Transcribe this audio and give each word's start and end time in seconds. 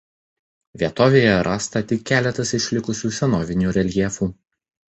Vietovėje 0.83 1.35
rasta 1.49 1.83
tik 1.93 2.03
keletas 2.13 2.57
išlikusių 2.61 3.15
senovinių 3.19 3.79
reljefų. 3.81 4.33